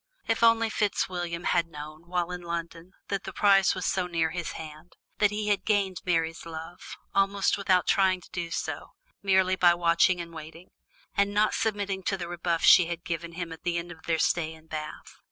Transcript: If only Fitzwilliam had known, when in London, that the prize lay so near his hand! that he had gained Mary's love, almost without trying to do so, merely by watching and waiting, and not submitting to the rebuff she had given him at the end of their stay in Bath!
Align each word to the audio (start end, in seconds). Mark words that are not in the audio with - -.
If 0.27 0.41
only 0.41 0.71
Fitzwilliam 0.71 1.43
had 1.43 1.67
known, 1.67 2.07
when 2.07 2.31
in 2.31 2.41
London, 2.41 2.93
that 3.09 3.23
the 3.23 3.31
prize 3.31 3.75
lay 3.75 3.83
so 3.83 4.07
near 4.07 4.31
his 4.31 4.53
hand! 4.53 4.93
that 5.19 5.29
he 5.29 5.49
had 5.49 5.63
gained 5.63 6.01
Mary's 6.03 6.43
love, 6.43 6.97
almost 7.13 7.55
without 7.55 7.85
trying 7.85 8.19
to 8.21 8.31
do 8.31 8.49
so, 8.49 8.93
merely 9.21 9.55
by 9.55 9.75
watching 9.75 10.19
and 10.19 10.33
waiting, 10.33 10.71
and 11.15 11.35
not 11.35 11.53
submitting 11.53 12.01
to 12.05 12.17
the 12.17 12.27
rebuff 12.27 12.63
she 12.63 12.87
had 12.87 13.03
given 13.05 13.33
him 13.33 13.51
at 13.51 13.61
the 13.61 13.77
end 13.77 13.91
of 13.91 14.01
their 14.07 14.17
stay 14.17 14.55
in 14.55 14.65
Bath! 14.65 15.19